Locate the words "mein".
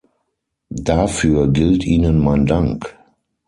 2.17-2.47